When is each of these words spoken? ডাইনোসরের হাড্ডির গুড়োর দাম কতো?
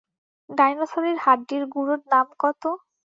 ডাইনোসরের 0.49 1.17
হাড্ডির 1.25 1.63
গুড়োর 1.73 2.01
দাম 2.11 2.27
কতো? 2.39 2.69